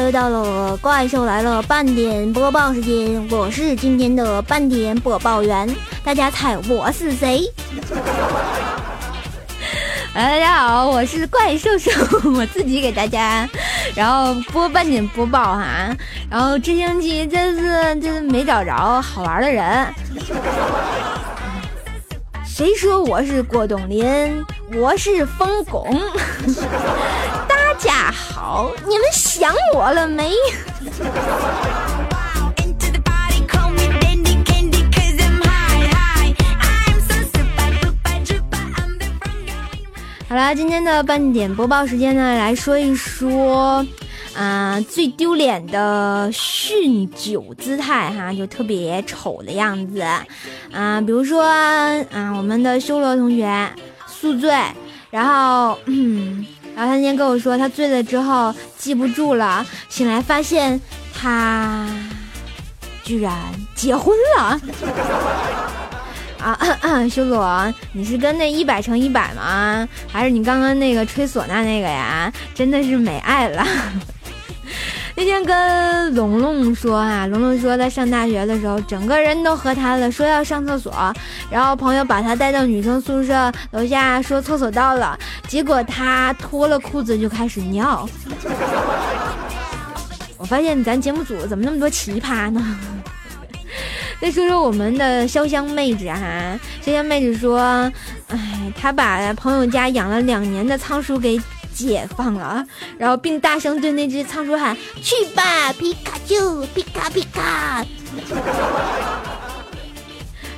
[0.00, 5.68] 又到了怪兽来了半点播报时间，我是今天的半点播报员，
[6.04, 7.42] 大家猜我是谁？
[10.14, 11.90] 哎， 大家好，我是怪兽兽，
[12.36, 13.48] 我自己给大家，
[13.94, 15.94] 然后播半点播报哈，
[16.30, 19.86] 然后这星期真是真是没找着好玩的人。
[22.46, 24.44] 谁说我是郭冬临？
[24.74, 25.86] 我是冯巩。
[28.54, 30.30] 好，你们想我了没？
[40.28, 43.86] 好啦，今天的半点播报时间呢，来说一说，
[44.36, 50.04] 啊，最丢脸的酗酒姿态哈，就特别丑的样子，
[50.70, 53.50] 啊，比如说，啊，我们的修罗同学
[54.06, 54.54] 宿醉，
[55.10, 56.44] 然后，嗯，
[56.82, 60.80] 然后他那天跟我说，他醉了之后记不住了，醒来发现
[61.14, 61.86] 他
[63.04, 63.32] 居然
[63.76, 64.60] 结婚了。
[66.40, 66.58] 啊，
[67.08, 69.88] 修罗，你是跟那一百乘一百吗？
[70.12, 72.32] 还是你刚刚那个吹唢呐那个呀？
[72.52, 73.64] 真的是没爱了。
[75.14, 80.92] 那天跟龙龙说啊，龙龙说他上大学的时候，整个人都喝瘫了，说要上厕所，
[81.50, 88.08] 然后朋友把他带到女生宿舍楼下，说厕所到了，结果他脱了裤子就开始尿。
[90.38, 92.78] 我发现咱节目组怎么那么多奇葩呢？
[94.20, 97.60] 再说说我们的潇湘妹子哈，潇湘妹子说，
[98.28, 101.40] 哎，她把朋友家养了两年的仓鼠给
[101.74, 102.64] 解放了，
[102.98, 107.84] 然后并大声对那只仓鼠喊：“去吧，皮卡丘，皮卡皮卡。”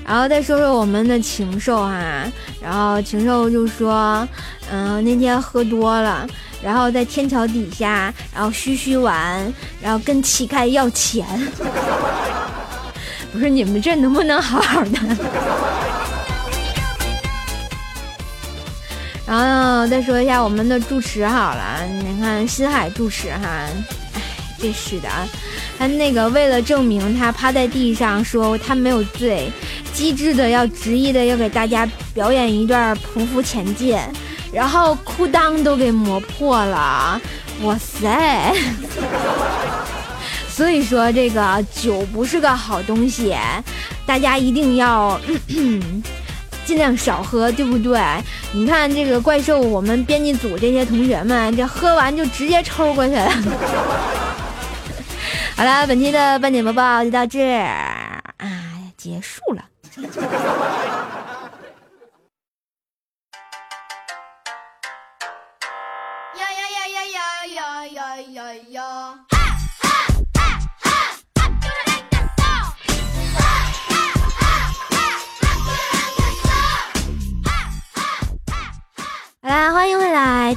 [0.07, 2.25] 然后再说说我们的禽兽哈，
[2.61, 4.29] 然后禽兽就说，
[4.71, 6.27] 嗯，那天喝多了，
[6.63, 11.27] 然后在天桥底下，然后嘘嘘完，然后跟乞丐要钱。
[13.33, 14.99] 不是你们这能不能好好的？
[19.27, 23.49] 然后再说一下我们的住持好了，你看新海住持哈，
[24.15, 24.21] 哎，
[24.61, 25.27] 真是的啊，
[25.79, 29.51] 他那个为了证明他趴在地上说他没有醉，
[29.95, 33.99] 机智的要执意的要给大家表演一段匍匐前进，
[34.53, 37.21] 然后裤裆都给磨破了，
[37.63, 38.55] 哇塞！
[40.55, 43.35] 所以说这个酒不是个好东西，
[44.07, 45.21] 大家一定要
[46.65, 48.01] 尽量少喝，对不对？
[48.53, 53.31] 你看这个怪兽，我们编辑组这些同学们，这喝完就直接抽过去了。
[55.57, 58.49] 好了，本期的半点播报就到这儿啊，
[58.97, 59.63] 结束了。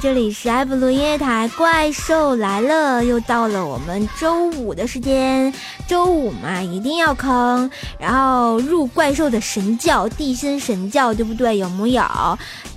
[0.00, 5.52] 这里是艾布鲁音乐台，怪兽来了，又到了我们周五的时间。
[5.88, 11.58] 周五嘛，一定要坑，然后入怪兽的神教地心神教，对不对？
[11.58, 12.02] 有木有？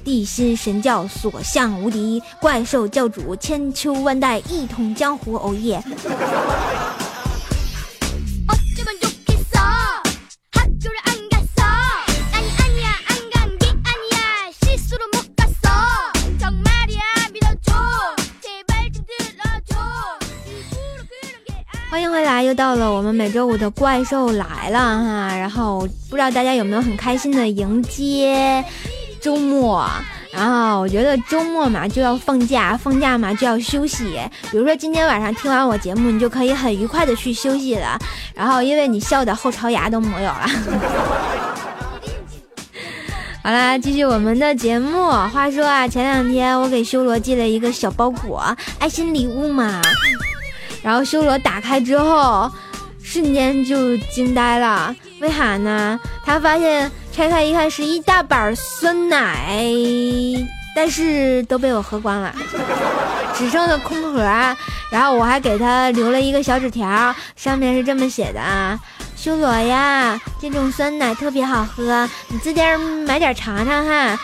[0.03, 5.83] 地心神教所向无敌，怪兽教主千秋万代一统江湖，哦耶！
[21.91, 25.35] 欢迎回来，又到了我们每周五的怪兽来了哈。
[25.37, 28.63] 然后不知道大家有没有很开心的迎接
[29.19, 29.85] 周末？
[30.31, 34.17] 然后我觉得周末嘛就要放假，放假嘛就要休息。
[34.49, 37.99] 比如说今天晚上听完我节目，你就可以很愉快的去休息了。
[38.33, 40.49] 然后因为你笑的后槽牙都没有了。
[43.43, 45.09] 好啦，继续我们的节目。
[45.09, 48.41] 话说啊，前两天我给修罗寄了一个小包裹，
[48.79, 49.81] 爱心礼物嘛。
[50.81, 52.51] 然后修罗打开之后，
[53.03, 54.95] 瞬间就惊呆了。
[55.19, 55.99] 为啥呢？
[56.25, 59.61] 他发现拆开一看是一大板酸奶，
[60.75, 62.33] 但是都被我喝光了，
[63.37, 64.21] 只剩的空盒。
[64.91, 68.79] 然后我还给他留了一个小纸条，上面是这么写的啊：
[69.15, 74.19] 修罗呀，这种酸奶特别好喝，你自店买点尝尝哈。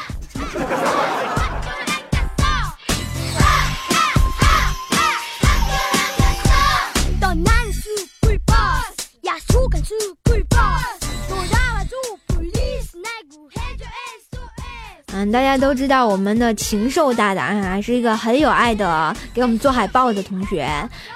[15.13, 20.69] 嗯，大家都知道我们的禽兽大大啊，是一个很有爱的，给我们做海报的同学。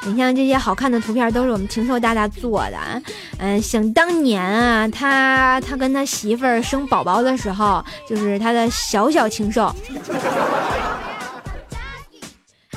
[0.06, 2.78] 你像这些好看的图片，都是我们禽兽大大做的。
[3.38, 9.76] 嗯，想当年啊，他他跟他媳妇儿生宝宝的时候，就是他的小小禽兽。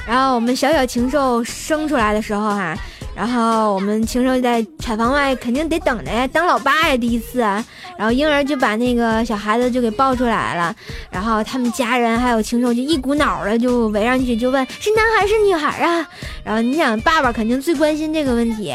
[0.07, 2.77] 然后我们小小禽兽生出来的时候哈。
[3.15, 7.65] 然后我们禽兽在产房外肯定得等着呀，当老爸呀第一次，啊
[7.97, 10.75] 然后婴儿就把那个小孩子就给抱出来了，
[11.11, 16.07] 然后他们家人还有禽兽就一股脑的就围上去就问是男孩是女孩啊，
[16.43, 18.75] 然后你想爸爸肯定最关心这个问题，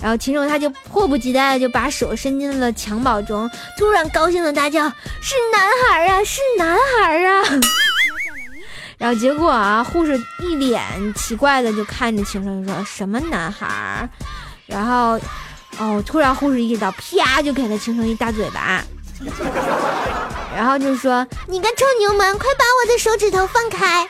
[0.00, 4.88] 然后禽兽他就迫不及待的就把手伸进了襁褓中，突然高兴的大叫
[5.20, 7.44] 是男孩啊是男孩啊。
[8.96, 10.82] 然后结果啊，护士一脸
[11.14, 14.08] 奇怪的就看着青生说什么男孩儿，
[14.66, 15.20] 然后，
[15.78, 18.82] 哦，突然护士一刀，啪就给了青生一大嘴巴，
[20.56, 24.08] 然后就说你个臭牛氓，快把我的手指头放开。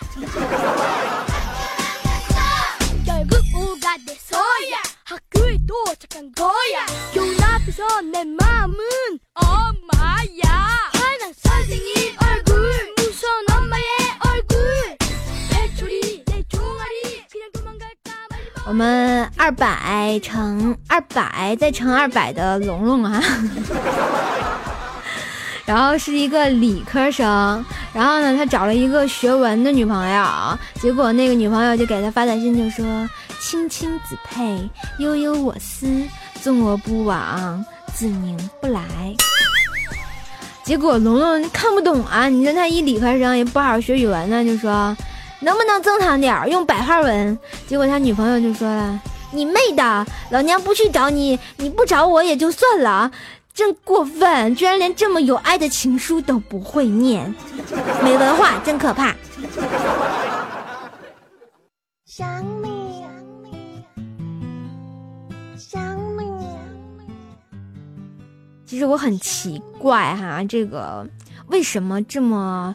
[18.67, 23.23] 我们二百乘二百再乘二百的龙龙啊，
[25.67, 27.63] 然后是一个理科生，
[27.93, 33.09] 然后呢，他找了一个学文的女朋友，结果那个女朋友就给他发短信，就说
[33.39, 34.59] ：“青青子佩，
[34.99, 35.87] 悠悠我思，
[36.41, 37.63] 纵我不往，
[37.93, 38.81] 子宁不来。”
[40.65, 44.97] 结果龙龙看不懂啊，你说他一理科生也不好好学语文呢，就说。
[45.41, 47.39] 能不能正常点儿，用白话文？
[47.67, 49.01] 结果他女朋友就说了
[49.33, 53.11] ：“你妹的，老娘不去找你，你不找我也就算了，
[53.53, 57.35] 真过分，居然连这么有爱的情书都不会念，
[58.03, 59.15] 没文化真可怕。”
[62.07, 63.03] 想你，
[65.59, 66.25] 想你。
[68.65, 71.07] 其实我很奇怪哈，这个
[71.49, 72.75] 为什么这么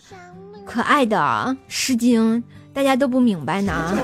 [0.70, 1.18] 可爱的
[1.68, 2.38] 《诗经》？
[2.72, 3.98] 大家都不明白呢，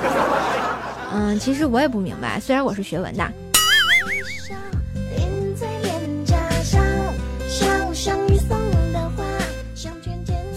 [1.13, 3.23] 嗯，其实我也不明白，虽然我是学文的。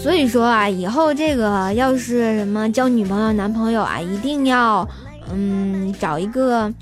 [0.02, 4.88] 所以说啊，以后这个要是什么交女朋友、男朋友啊，一定要，
[5.30, 6.72] 嗯，找一个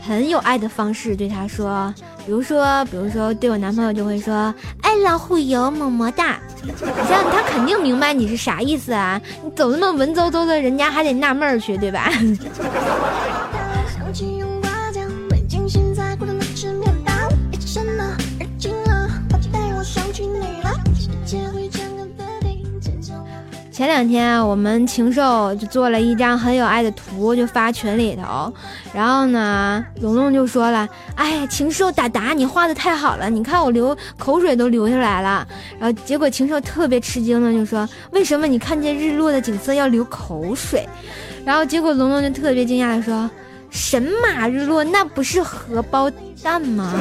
[0.00, 1.92] 很有爱的方式对他说。
[2.28, 4.54] 比如说，比如说，对我男朋友就会说
[4.84, 6.70] “爱老虎油，么么哒”，你
[7.08, 9.18] 像他肯定明白你是啥意思啊？
[9.42, 12.12] 你走那么文绉绉的，人家还得纳闷去，对吧？
[23.78, 28.52] 前两天，我们禽兽就做了一张很有爱的图，就发群里头。
[28.92, 35.46] 然后呢，龙龙就说了：“哎，禽兽达达，你画的太好了，你看我流口水都流下来了。”
[35.78, 40.84] 然后结果禽兽特别吃惊的就说：“为什么你看见日落的景色要流口水？”
[41.46, 43.30] 然后结果龙龙就特别惊讶的说
[43.70, 46.10] ：“神马日落，那不是荷包
[46.42, 46.92] 蛋吗？”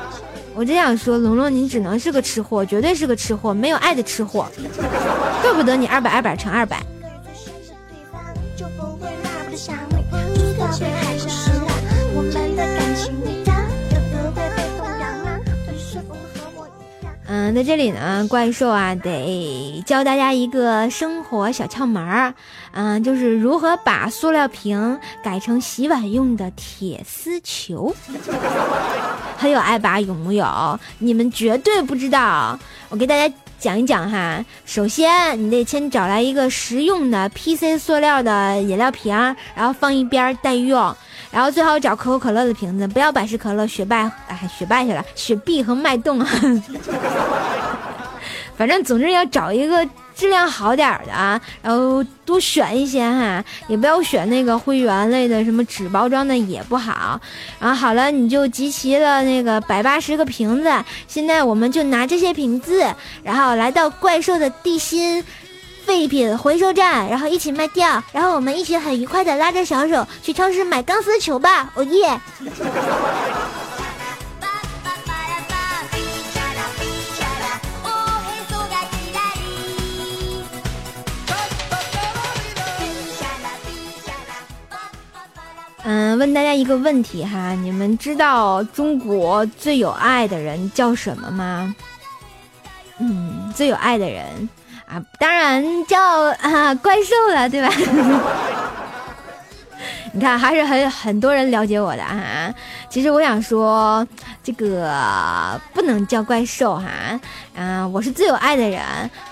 [0.54, 4.46] 我真想说，龙龙，你只能是个吃货，绝对是个吃货，没有爱的吃货，
[5.42, 6.80] 怪不得你二百二百乘二百。
[17.26, 22.34] 嗯，在这里呢，怪兽啊，得教大家一个生活小窍门儿，
[22.72, 27.94] 嗯，就是如何把塑料瓶改成洗碗用的铁丝球，
[29.38, 29.98] 很有爱吧？
[29.98, 30.78] 有木有？
[30.98, 32.58] 你们绝对不知道，
[32.90, 34.44] 我给大家讲一讲哈。
[34.66, 39.14] 首先，你得先找来一个实用的 PC 塑料的饮料瓶，
[39.54, 40.92] 然后放一边待用。
[41.30, 46.18] 然后最好找可口可乐的瓶子，不要百事可乐、雪碧，哎，雪碧去了，雪碧和脉动。
[48.58, 49.88] 反正总之要找一个
[50.22, 57.20] 质量好点儿的啊，然后多选一些哈，也不要选那个会员类的，什么纸包装的也不好。
[57.58, 60.72] 然后好了，你就集齐了那个百八十个瓶子，
[61.08, 62.86] 现在我们就拿这些瓶子，
[63.24, 65.24] 然后来到怪兽的地心。
[65.84, 72.20] 废品回收站，然后一起卖掉，然后我们一起很愉快的拉着小手去超市买钢丝球吧，哦耶！
[85.84, 91.74] 嗯问大家一个问题哈，你们知道中国最有爱的人叫什么吗？
[92.98, 94.48] 嗯，最有爱的人
[94.86, 97.68] 啊，当然叫啊怪兽了，对吧？
[100.14, 102.52] 你看，还是很很多人了解我的哈。
[102.90, 104.06] 其实我想说，
[104.44, 107.18] 这个不能叫怪兽哈。
[107.54, 108.82] 嗯，我是最有爱的人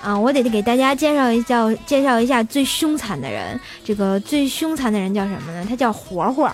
[0.02, 3.60] 啊，我得给大家介绍一下，介绍一下最凶残的人。
[3.84, 5.66] 这个最凶残的人叫什么呢？
[5.68, 6.50] 他叫活活。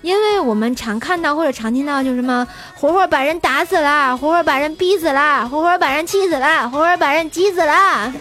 [0.00, 8.12] 因为我们常看到或者常听到，就什么活活把人打死了，活活把人逼死了，活活把人气死了，活活把人急死了。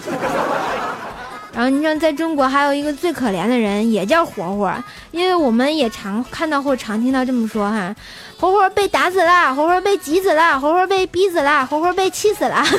[1.56, 4.76] 然后你像在中国还有一个最可怜的人，也叫活活，
[5.12, 7.96] 因为我们也常看到或常听到这么说哈，
[8.38, 12.62] 活活被打死了，活活被挤死了，活活被逼死了，活活被气死了。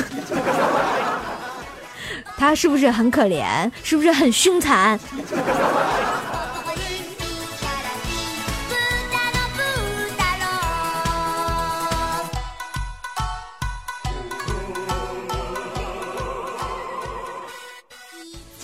[2.37, 3.71] 他是不是很可怜？
[3.83, 4.99] 是不是很凶残？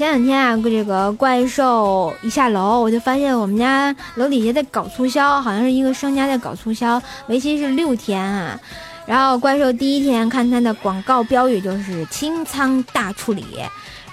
[0.04, 8.60] 前两天啊，这个怪兽一下楼，我就发现我们家楼底下在搞促销，好像是一个商家在搞促销，为期是六天啊。
[9.06, 13.46] 然后怪兽第一天看它的广告标语就是清仓大处理，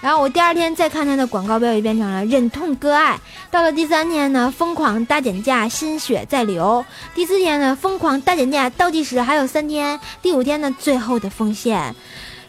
[0.00, 3.18] 然后我第二天再看它的广告标语变成了忍痛割爱，
[3.50, 6.84] 到了第三天呢，疯狂大减价，心血在流，
[7.16, 11.96] 第四天呢，疯狂大减价，倒计时还有三天，第五天呢，最后的奉献。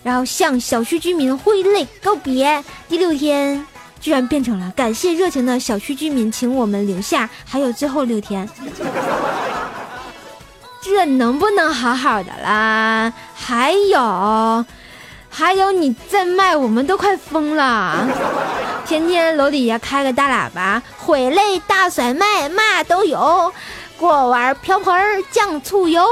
[0.03, 2.63] 然后向小区居民挥泪告别。
[2.88, 3.65] 第六天，
[4.00, 7.29] 居然变成了感谢热情的小区居民，请我们留下。
[7.46, 8.50] 还有最后六天，
[10.81, 13.13] 这能不能好好的啦？
[13.36, 14.65] 还有，
[15.29, 18.08] 还有你在卖，我们都快疯了。
[18.86, 23.53] 天天楼底下开个大喇叭，毁泪大甩卖，嘛都有。
[23.98, 26.03] 锅碗瓢盆酱醋油。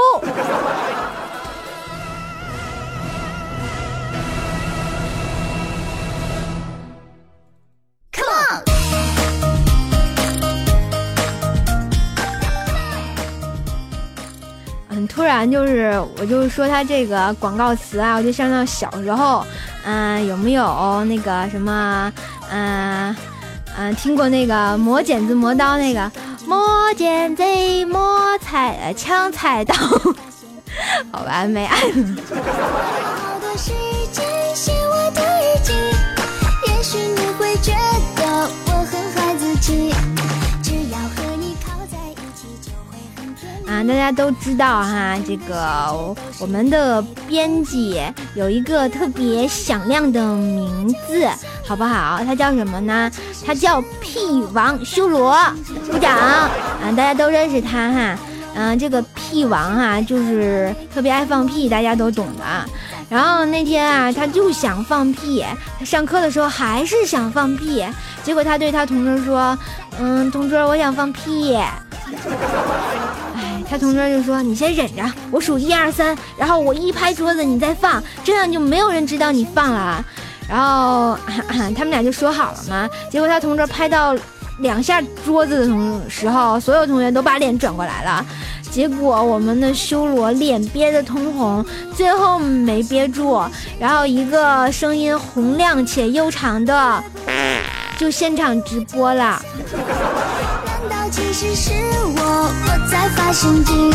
[15.40, 19.42] 咱，就是，我就说他这个广告词啊，我就想到小时候，
[19.86, 22.12] 嗯，有没有那个什么，
[22.50, 23.16] 嗯
[23.78, 26.12] 嗯，听过那个磨剪子磨刀那个
[26.44, 26.60] 磨
[26.94, 27.42] 剪子
[27.86, 29.74] 磨菜呃抢菜刀，
[31.10, 31.78] 好吧，没爱
[43.86, 48.00] 大家都知道哈，这个我们的编辑
[48.34, 51.28] 有一个特别响亮的名字，
[51.66, 52.20] 好不好？
[52.24, 53.10] 他叫什么呢？
[53.44, 55.34] 他叫屁王修罗，
[55.90, 56.50] 鼓掌啊！
[56.96, 58.18] 大家都认识他哈。
[58.54, 62.44] 嗯，这个屁王哈，就是特别爱放屁，大家都懂的。
[63.08, 65.44] 然后那天啊，他就想放屁，
[65.78, 67.84] 他上课的时候还是想放屁，
[68.22, 69.58] 结果他对他同桌说
[69.98, 71.56] ：“嗯，同桌，我想放屁。”
[73.70, 80.04] 他同桌就说：“你先忍着，我数一二三，然后我一拍桌子，你再放，这样就没有人知道你放了。”
[80.50, 81.16] 然后
[81.76, 82.90] 他们俩就说好了嘛。
[83.08, 84.16] 结果他同桌拍到
[84.58, 88.26] 两下桌子的同时候，所有同学都把脸转过来了。
[88.72, 93.40] 结果我们的修罗脸憋得通红，最后没憋住，
[93.78, 97.04] 然后一个声音洪亮且悠长的，
[97.96, 99.40] 就现场直播了。
[101.10, 101.72] 其实是
[102.16, 103.90] 我，我在发神经。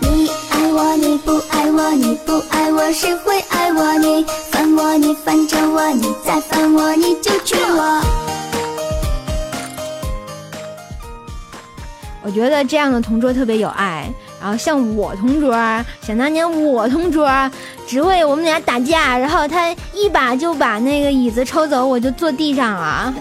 [0.00, 3.98] 你爱我，你不爱我，你不爱我，谁会爱我？
[3.98, 8.00] 你烦我，你烦着我，你再烦我，你就娶我。
[12.22, 14.08] 我觉得这样的同桌特别有爱。
[14.40, 15.52] 然后像我同桌，
[16.02, 17.28] 想当年我同桌
[17.88, 23.12] 只为我们俩打架，然后他一把就把那个椅子抽走，我就坐地上了。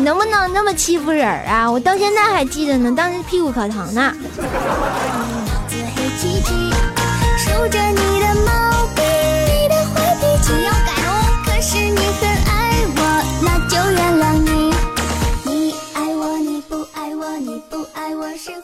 [0.00, 1.70] 能不能那么欺负人啊？
[1.70, 4.12] 我到现在还记得呢，当时屁股可疼呢。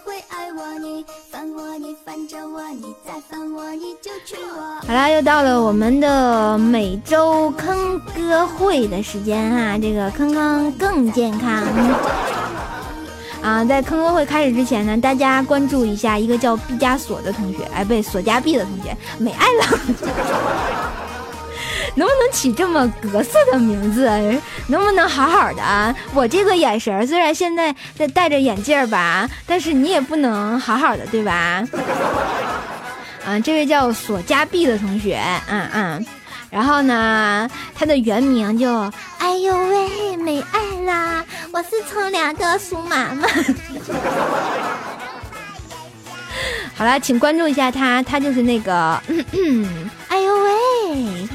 [0.05, 11.63] 会爱我，你烦我，你烦着我，你再烦我，你就娶我好啦，又到了我们的每周坑歌会的时间哈，这个坑坑更健康
[13.43, 13.65] 啊！
[13.65, 19.65] 在坑歌会开始之前呢，大家关注一下一个叫毕加索的同学，哎，不对，索加毕的同学美爱了。
[21.97, 24.09] 能不能起这么格色的名字？
[24.69, 25.95] 能不能好好的？
[26.15, 31.67] 我这个眼神虽然现在在戴着眼镜吧，但是你也不能好好的，对吧？
[33.27, 36.07] 嗯， 这位叫索加碧的同学，嗯嗯，
[36.51, 43.27] 然后呢，他的原名就，哎呦喂，没爱啦，我是从良的苏妈妈。
[46.75, 49.01] 好了，请关注一下他，他就是那个，
[50.09, 51.29] 哎呦喂。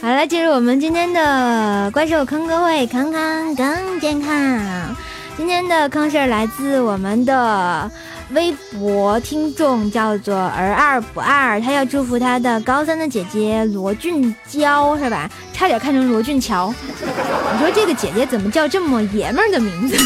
[0.00, 4.94] 好了，进入我们今天的怪兽坑哥会，康康更健康。
[5.36, 7.90] 今天的坑是来自我们的
[8.30, 15.28] 微博听众，叫做儿二不二，他要祝福他的高三的姐姐罗俊娇，是吧？
[15.54, 16.72] 差点看成罗俊乔。
[17.00, 19.96] 你说这个姐姐怎么叫这么爷们儿的名字？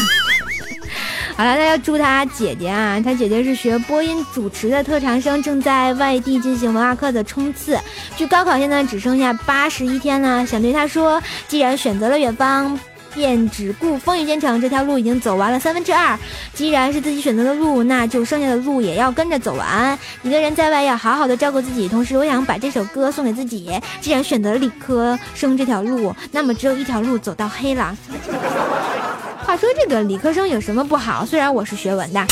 [1.39, 7.79] 好了，那要祝他姐姐啊，他姐姐是学播音主持的特长生，正在外地进行文化课的冲刺，
[8.17, 10.45] 距高考现在只剩下八十一天了。
[10.45, 12.77] 想对他说，既然选择了远方，
[13.13, 14.59] 便只顾风雨兼程。
[14.61, 16.17] 这条路已经走完了三分之二，
[16.53, 19.97] 既然是自己选择的路，那就剩下的路也要跟着走完。
[20.23, 23.71] 一个人在外要好好的照顾自己，同时我想把这首歌送给自己。
[24.01, 27.95] 既然选择了理科生这条路，那么只有一条路走到黑了。
[29.45, 31.25] 话说这个理科生有什么不好？
[31.25, 32.25] 虽然我是学文的。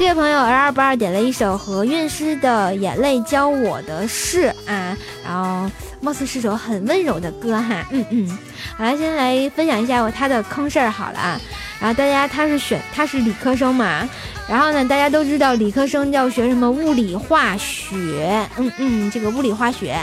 [0.00, 7.84] 这位朋友儿二八二点了一首何韵诗的《眼泪教我的事》啊，然后貌似是首很温柔的歌哈。
[7.90, 8.38] 嗯嗯，
[8.78, 11.38] 好了，先来分享一下我他的坑事儿好了啊。
[11.78, 14.08] 然后大家他是选他是理科生嘛，
[14.48, 19.94] 然后呢大家都知道理科生要学什么物理化学，嗯嗯，这个物理化学。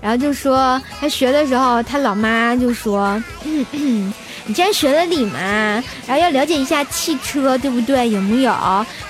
[0.00, 3.22] 然后就说他学的时候，他老妈就说
[4.46, 5.38] ：“你既然学了理嘛，
[6.06, 8.08] 然后要了解一下汽车，对不对？
[8.10, 8.52] 有木有？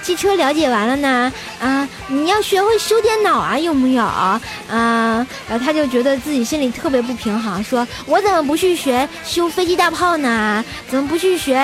[0.03, 4.03] 汽车了解完了呢，啊，你要学会修电脑啊，有木有？
[4.03, 5.27] 啊，然
[5.59, 10.63] 后他就觉得自己心里特别不平衡，说我怎么不去学修飞机大炮呢？
[10.89, 11.57] 怎么不去学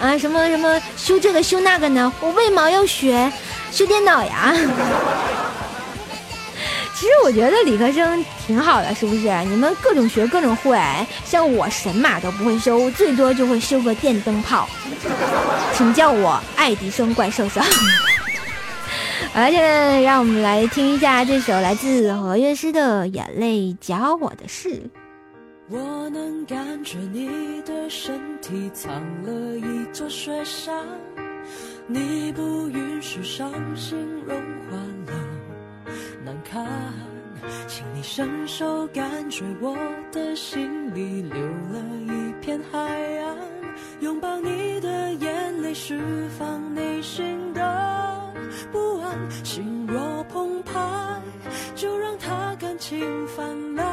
[0.00, 2.12] 啊什么什么修这个修那个呢？
[2.20, 3.32] 我为毛要学
[3.70, 4.54] 修电脑呀？”
[7.04, 9.28] 其实我觉得理科生挺好的，是不是？
[9.44, 10.74] 你们各种学各种会，
[11.22, 14.66] 像我神马都不会修，最多就会修个电灯泡，
[15.74, 17.60] 请叫我爱迪生怪兽兽。
[19.34, 24.70] 好了，现在让我们来听一下这首来自何韵诗的《眼泪教我的事》。
[25.68, 27.28] 我能感觉你
[27.66, 28.90] 的身体藏
[29.24, 30.74] 了一座雪山，
[31.86, 34.34] 你不允许伤心融
[34.70, 34.78] 化。
[36.24, 36.66] 难看，
[37.68, 39.76] 请你伸手感觉我
[40.10, 42.78] 的心里留了一片海
[43.12, 43.36] 洋，
[44.00, 46.00] 拥抱你的眼泪，释
[46.38, 48.32] 放内心的
[48.72, 49.30] 不安。
[49.44, 50.80] 心若澎湃，
[51.74, 53.86] 就让它感情泛滥。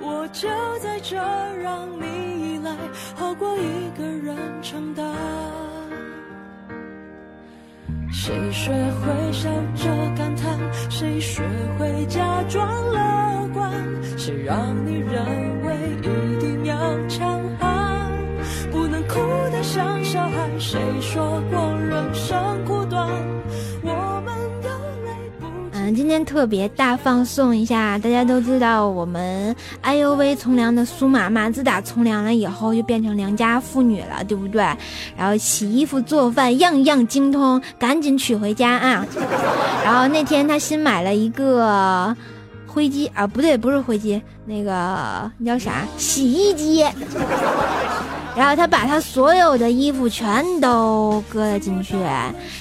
[0.00, 1.16] 我就在这，
[1.62, 2.74] 让你依赖，
[3.14, 5.14] 好过一个人承担。
[8.10, 10.45] 谁学会笑着感叹？
[10.98, 11.42] 谁学
[11.78, 13.70] 会假装乐观？
[14.16, 16.74] 谁让你认为一定要
[17.06, 17.25] 强
[26.24, 34.62] 特别大放送一下，大家都知道我们哎呦喂从良的苏妈妈，自打从良了以后就变成良家妇女了，对不对？
[35.16, 39.06] 然后洗衣服做饭样样精通，赶紧娶回家啊！
[39.84, 42.14] 然后那天她新买了一个
[42.66, 45.84] 灰机啊，不对，不是灰机，那个叫啥？
[45.96, 46.84] 洗衣机。
[48.36, 51.96] 然后他把他所有的衣服全都搁了进去，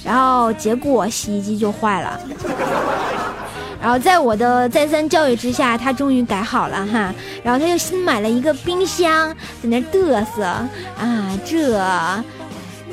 [0.06, 2.18] 然后结果洗衣机就坏了。
[3.82, 7.14] 然后在我的再三教育之下，他终于改好了哈。
[7.44, 9.30] 然后他又新买了一个冰箱，
[9.62, 11.80] 在那嘚瑟啊，这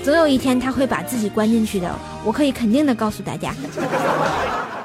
[0.04, 1.90] 总有一天他会把自己关进去的，
[2.24, 3.54] 我可以肯定的告诉大家。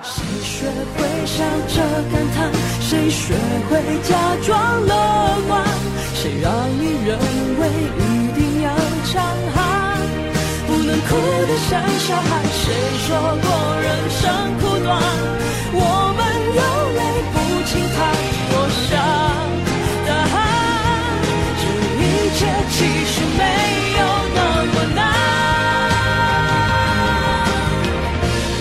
[0.03, 1.81] 谁学会笑着
[2.11, 2.49] 感叹？
[2.79, 3.33] 谁学
[3.69, 4.95] 会假装乐
[5.47, 5.63] 观？
[6.13, 7.17] 谁让你认
[7.59, 8.71] 为一定要
[9.11, 9.21] 强
[9.53, 9.86] 悍？
[10.87, 11.09] 能哭
[11.45, 12.29] 得像小孩。
[12.47, 12.63] 谁
[13.05, 13.07] 说
[13.43, 13.45] 过
[13.83, 14.23] 人生
[14.59, 14.89] 苦短？
[15.73, 15.81] 我
[16.17, 16.19] 们
[16.57, 16.61] 有
[16.97, 17.01] 泪
[17.33, 17.35] 不
[17.67, 17.97] 轻弹。
[18.49, 18.55] 我
[18.87, 18.89] 想
[20.07, 20.39] 答案，
[21.59, 21.63] 这
[21.99, 22.03] 一
[22.37, 22.39] 切
[22.71, 22.75] 其
[23.11, 23.41] 实没
[23.99, 24.01] 有
[24.33, 24.39] 那
[24.73, 24.99] 么难。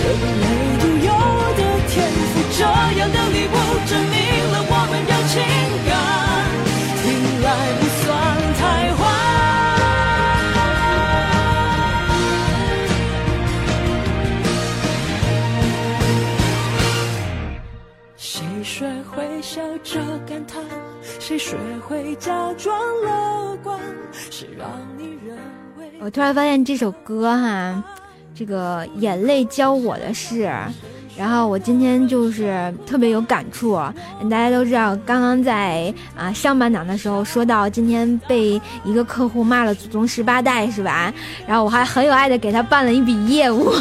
[0.03, 0.05] 人
[0.43, 0.45] 类
[0.81, 1.09] 独有
[1.57, 1.95] 的天
[2.29, 2.59] 赋，这
[2.99, 3.55] 样的礼物
[3.87, 4.15] 证明
[4.51, 5.35] 了我们有情
[18.67, 20.61] 谁会笑着感叹
[21.01, 21.55] 谁学
[21.87, 23.79] 会假装乐观？
[24.11, 25.37] 谁让你认
[25.79, 25.89] 为？
[26.01, 27.81] 我突然发现这首歌哈
[28.35, 30.51] 这个眼泪教我的事。
[31.17, 33.73] 然后我今天就是特别有感触
[34.29, 41.11] 大家都知道刚刚在啊上半场的时候说到今天被一个客户骂了祖宗十八代是吧？
[41.47, 43.71] 然后我还很有爱的给他办了一笔业务。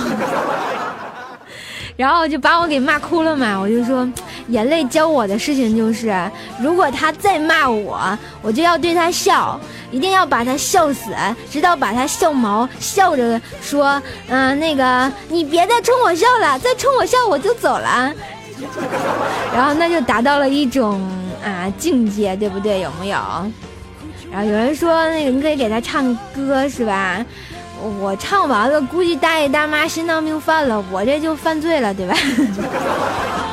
[1.96, 4.06] 然后就把我给骂哭了嘛，我就说，
[4.48, 6.14] 眼泪教我的事情就是，
[6.60, 9.58] 如果他再骂我，我就要对他笑，
[9.90, 11.10] 一定要把他笑死，
[11.50, 18.12] 直到把他笑毛，笑着说，嗯，那个你别再冲我笑了，再冲我笑我就走了。
[19.54, 21.00] 然后那就达到了一种
[21.42, 22.80] 啊境界，对不对？
[22.80, 23.18] 有没有？
[24.30, 27.24] 然后有人说，那个你可以给他唱歌是吧？
[28.00, 32.14] 我唱完了，估计大爷大妈心脏病犯了，我这就犯罪了，对吧？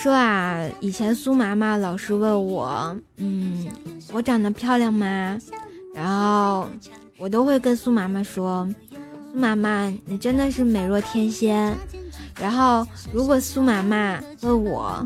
[0.00, 3.66] 说啊，以前苏妈妈老是问我，嗯，
[4.12, 5.36] 我长得漂亮吗？
[5.92, 6.68] 然后
[7.18, 8.68] 我都会跟苏妈妈说，
[9.32, 11.76] 苏妈妈，你真的是美若天仙。
[12.40, 15.04] 然后如果苏妈妈问我，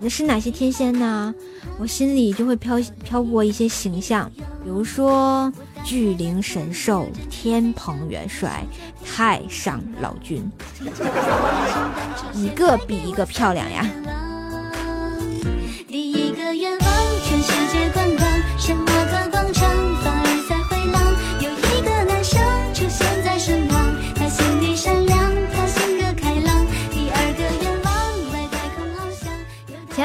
[0.00, 1.32] 那是哪些天仙呢？
[1.78, 4.28] 我心里就会飘飘过一些形象，
[4.64, 5.52] 比如说
[5.84, 8.64] 巨灵神兽、天蓬元帅、
[9.06, 10.50] 太上老君，
[12.34, 13.88] 一个比一个漂亮呀。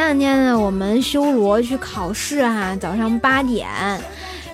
[0.08, 3.68] 前两天呢，我们修罗去考试哈，早上八点，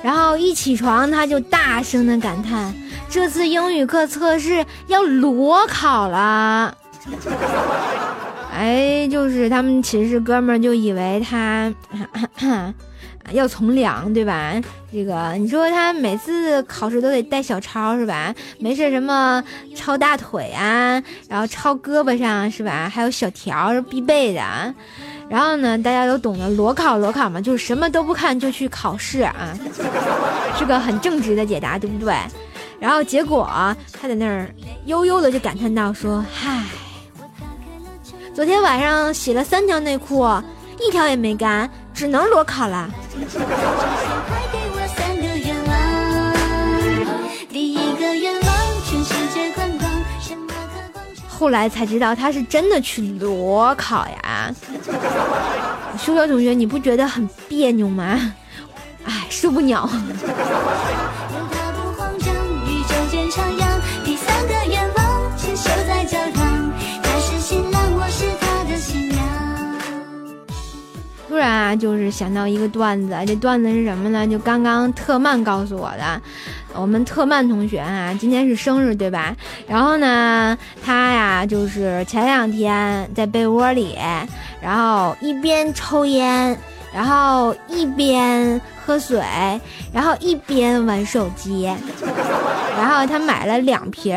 [0.01, 2.73] 然后一起床他就大声的感叹，
[3.07, 6.75] 这次英语课测试要裸考了。
[8.51, 11.71] 哎，就是他们寝室哥们儿就以为他
[13.31, 14.59] 要从良，对吧？
[14.91, 18.33] 这个你说他每次考试都得带小抄是吧？
[18.57, 19.43] 没事什么
[19.75, 22.89] 抄大腿啊，然后抄胳膊上是吧？
[22.91, 24.73] 还有小条是必备的。
[25.29, 29.57] 然后呢，大家都懂得裸考裸考嘛，就是什么都不看就去考试啊，
[30.57, 32.15] 是个很正直的解答，对不对？
[32.79, 33.47] 然后结果
[33.99, 34.53] 他在那儿
[34.85, 36.61] 悠悠的就感叹道说：“嗨。”
[38.35, 40.25] 昨天晚上洗了三条内裤，
[40.79, 42.89] 一条也没干，只能裸考了。
[51.43, 54.49] 后来才知道他是真的去裸考呀。
[55.97, 58.33] 修修同学，你不觉得很别扭吗？
[59.03, 59.89] 哎，受不了。
[71.27, 74.25] 突然啊，就是想到一个段子，这段子是什么呢？
[74.25, 76.21] 就刚刚特曼告诉我的，
[76.75, 79.35] 我们特曼同学啊，今天是生日对吧？
[79.67, 83.97] 然后呢，他呀，就是前两天在被窝里，
[84.61, 86.57] 然后一边抽烟，
[86.93, 88.59] 然后一边。
[88.85, 89.17] 喝水，
[89.93, 91.63] 然后一边玩手机，
[92.77, 94.13] 然后他买了两瓶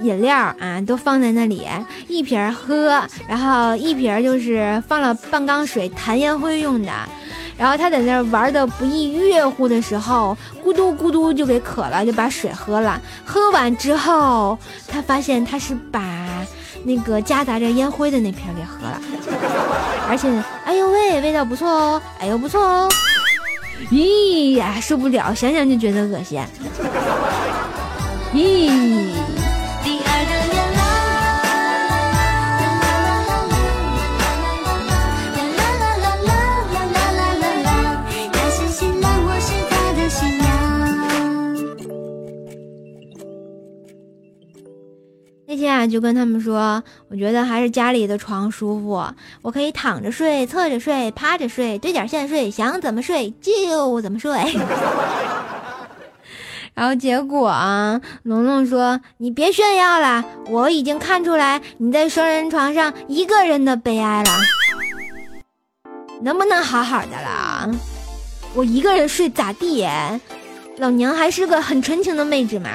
[0.00, 1.68] 饮料啊，都放在那里，
[2.08, 6.90] 一瓶喝，然后一瓶就是放了半缸水弹烟灰用的。
[7.62, 13.00] 然后他在那玩的不亦乐乎的时候，咕嘟咕嘟就给渴了，就把水喝了。
[13.24, 16.02] 喝完之后，他发现他是把
[16.82, 19.00] 那个夹杂着烟灰的那瓶给喝了，
[20.08, 20.28] 而且，
[20.64, 22.88] 哎呦喂，味道不错哦，哎呦不错哦。
[23.92, 26.40] 咦呀，受不了，想想就觉得恶心。
[28.34, 29.11] 咦。
[45.86, 49.04] 就跟他们说，我觉得还是家里的床舒服，
[49.42, 54.32] 我可以躺着睡、侧着睡、趴着睡、对点线睡，想怎么睡就怎么睡。
[56.74, 64.30] 然后结果啊，龙龙说：“你别炫耀了，我已经看出来你在双人床上一个人的悲哀了。”
[66.22, 67.70] 能不能好好的了？
[68.54, 69.86] 我一个人睡咋地？
[70.78, 72.70] 老娘还是个很纯情的妹子嘛。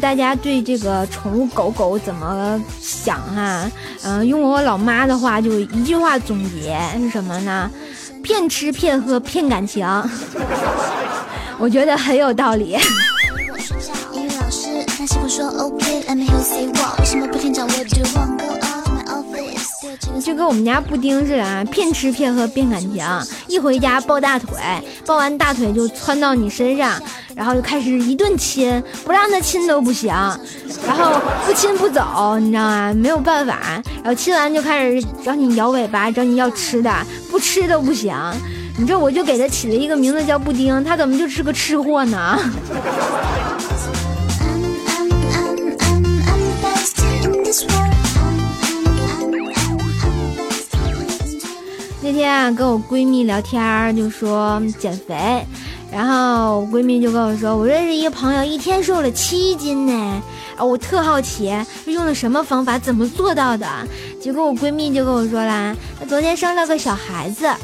[0.00, 3.70] 大家对这个宠物狗狗怎么想哈？
[4.02, 7.70] 嗯，用我老妈的话，就一句话总结是什么呢？
[8.22, 9.86] 骗吃骗喝骗感情。
[11.58, 12.78] 我觉得很有道理。
[20.22, 23.02] 就跟我们家布丁似的啊，骗吃骗喝骗感情，
[23.48, 24.58] 一回家抱大腿，
[25.06, 27.00] 抱完大腿就窜到你身上，
[27.40, 30.12] 然后就开始一顿亲，不让他亲都不行，
[30.86, 32.92] 然后不亲不走，你知道吗？
[32.94, 36.92] 没有办法，然后亲完就开始找你摇尾巴，找你要吃的，
[37.30, 38.14] 不吃都不行。
[38.76, 42.38] 你这我就给他起了一个名字叫布丁，他怎么就是个吃货呢？
[52.02, 55.42] 那天啊，跟我闺蜜聊天就说减肥，
[55.92, 60.22] 然后我闺蜜就跟我说，我认识一个朋友，一天瘦了七斤呢。
[60.56, 61.52] 啊，我特好奇，
[61.86, 63.66] 用了什么方法，怎么做到的？
[64.20, 67.48] 结果我闺蜜就跟我说啦，她昨天生了个小孩子。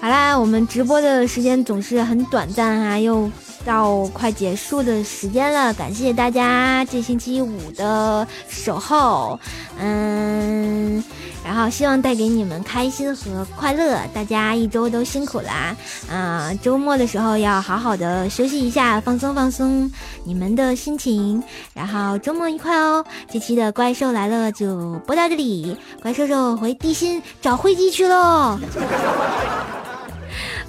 [0.00, 3.30] 好啦，我们直播的时间总是很短暂哈，又。
[3.64, 9.38] 到快结束的时间了，感谢大家这星期五的守候，
[9.78, 11.02] 嗯，
[11.44, 13.98] 然后希望带给你们开心和快乐。
[14.14, 15.76] 大家一周都辛苦啦，
[16.10, 19.90] 啊，周末的时候要好好的休息一下，放松放松
[20.24, 21.42] 你们的心情，
[21.74, 23.04] 然后周末愉快哦。
[23.30, 28.58] 这期的怪兽来了就播到这里，怪兽兽回地心找灰机去喽。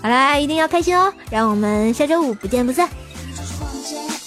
[0.01, 1.13] 好啦，一定要开心哦！
[1.29, 2.89] 让我们下周五不见不散。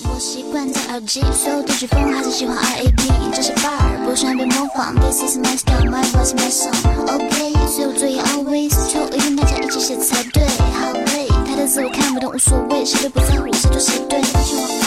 [0.05, 3.11] 我习惯戴耳机，所有都是风，还是喜欢 R A B。
[3.35, 4.95] 这是 bar，不喜欢被模仿。
[4.95, 6.73] This is my style, my voice, my song.
[7.13, 10.45] OK，所有作业 always，就一定大家一起写才对。
[10.45, 14.84] 好累，他的字我看不懂，无所谓，谁都不在乎，谁就谁对。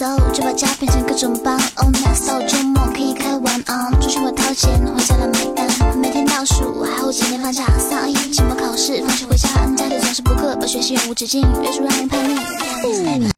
[0.00, 1.60] ，so 就把家变成各种帮。
[1.76, 5.68] Oh no so 周末可以开玩 on，出去我掏钱，回家来买单。
[5.98, 13.26] 每天倒数，还有几天放假，三二一，期末考试，放学回家，家里总是补课，把学习永无止境，约束让人叛逆。